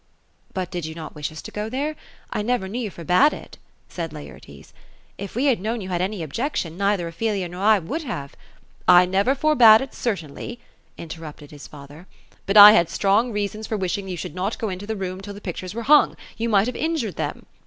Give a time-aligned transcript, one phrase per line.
[0.55, 1.69] ^*But did you not wish us to go.
[1.69, 1.95] there?
[2.31, 3.59] I never knew you forbade it?"
[3.95, 4.73] said Laertes.
[4.97, 8.33] '* If we had known 3'ou had any objection, neither Ophelia nor I would have
[8.77, 10.59] "<< I never forbade it certainly,"
[10.97, 14.69] interrupted his father;* but I had strong reasons for wishing that you should not go
[14.69, 16.17] into the room till the pictures were hung.
[16.35, 17.45] You might have injured them.